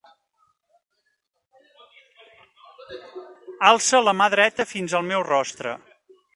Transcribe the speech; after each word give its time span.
Alça 3.71 4.03
la 4.07 4.17
mà 4.23 4.33
dreta 4.37 4.69
fins 4.75 4.97
al 5.01 5.09
meu 5.15 5.29
rostre. 5.33 5.79